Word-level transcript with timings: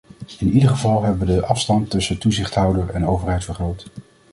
In 0.39 0.49
ieder 0.53 0.69
geval 0.69 1.03
hebben 1.03 1.27
we 1.27 1.33
de 1.33 1.45
afstand 1.45 1.89
tussen 1.89 2.17
toezichthouder 2.19 2.89
en 2.89 3.05
overheid 3.07 3.43
vergroot. 3.43 3.87